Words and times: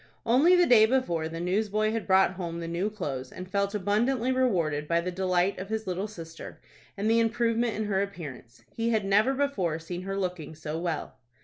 Only 0.25 0.55
the 0.55 0.65
day 0.65 0.87
before, 0.87 1.29
the 1.29 1.39
newsboy 1.39 1.91
had 1.91 2.07
brought 2.07 2.31
home 2.33 2.59
the 2.59 2.67
new 2.67 2.89
clothes, 2.89 3.31
and 3.31 3.47
felt 3.47 3.75
abundantly 3.75 4.31
rewarded 4.31 4.87
by 4.87 4.99
the 4.99 5.11
delight 5.11 5.59
of 5.59 5.69
his 5.69 5.85
little 5.85 6.07
sister, 6.07 6.59
and 6.97 7.07
the 7.07 7.19
improvement 7.19 7.75
in 7.75 7.83
her 7.85 8.01
appearance. 8.01 8.63
He 8.75 8.89
had 8.89 9.05
never 9.05 9.35
before 9.35 9.77
seen 9.77 10.01
her 10.01 10.17
looking 10.17 10.55
so 10.55 10.79
well. 10.79 11.17